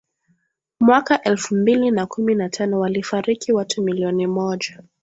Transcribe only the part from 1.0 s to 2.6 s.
elfu mbili na kumi na